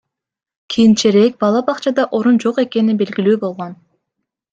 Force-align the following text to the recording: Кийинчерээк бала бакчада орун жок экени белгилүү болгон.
Кийинчерээк 0.71 1.33
бала 1.43 1.61
бакчада 1.67 2.03
орун 2.19 2.37
жок 2.45 2.57
экени 2.65 2.97
белгилүү 3.03 3.37
болгон. 3.45 3.77